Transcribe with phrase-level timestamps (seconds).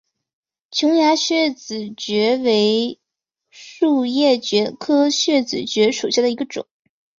[0.71, 2.99] 琼崖穴子蕨为
[3.51, 6.65] 禾叶蕨科穴子蕨属下的一个种。